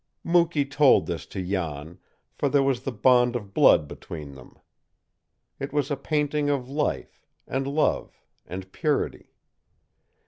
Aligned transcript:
Mukee 0.23 0.65
told 0.65 1.05
this 1.05 1.27
to 1.27 1.45
Jan, 1.47 1.99
for 2.33 2.49
there 2.49 2.63
was 2.63 2.81
the 2.81 2.91
bond 2.91 3.35
of 3.35 3.53
blood 3.53 3.87
between 3.87 4.33
them. 4.33 4.57
It 5.59 5.73
was 5.73 5.91
a 5.91 5.95
painting 5.95 6.49
of 6.49 6.67
life, 6.67 7.27
and 7.47 7.67
love, 7.67 8.19
and 8.47 8.71
purity. 8.71 9.35